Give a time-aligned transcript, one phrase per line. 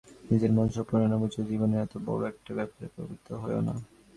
[0.29, 3.73] নিজের মন সম্পূর্ণ না বুঝে জীবনের এত বড়ো একটা ব্যাপারে প্রবৃত্ত হোয়ো না।